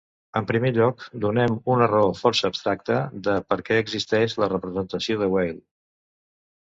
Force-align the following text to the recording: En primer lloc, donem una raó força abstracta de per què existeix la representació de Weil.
En 0.39 0.45
primer 0.51 0.69
lloc, 0.77 1.03
donem 1.25 1.57
una 1.73 1.89
raó 1.91 2.09
força 2.21 2.49
abstracta 2.51 2.97
de 3.29 3.35
per 3.51 3.59
què 3.69 3.77
existeix 3.83 4.37
la 4.45 4.49
representació 4.55 5.21
de 5.25 5.29
Weil. 5.35 5.55